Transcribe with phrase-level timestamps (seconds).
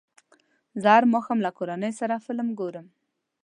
[0.81, 2.85] زه هر ماښام له کورنۍ سره فلم ګورم.